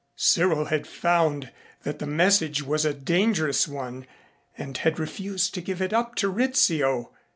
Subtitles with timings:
[0.15, 1.51] Cyril had found
[1.83, 4.07] that the message was a dangerous one
[4.57, 7.11] and had refused to give it up to Rizzio.